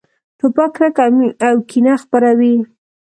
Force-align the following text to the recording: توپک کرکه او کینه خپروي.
توپک 0.39 0.69
کرکه 0.77 1.05
او 1.47 1.55
کینه 1.69 1.93
خپروي. 2.03 2.53